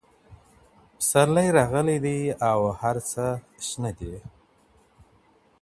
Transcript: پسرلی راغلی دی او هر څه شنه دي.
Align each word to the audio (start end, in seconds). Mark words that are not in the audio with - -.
پسرلی 0.97 1.47
راغلی 1.57 1.97
دی 2.05 2.19
او 2.49 2.59
هر 2.81 2.97
څه 3.11 3.23
شنه 3.67 3.91
دي. 3.97 4.15